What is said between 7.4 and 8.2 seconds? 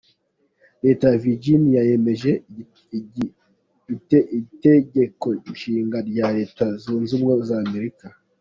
z’Amerika.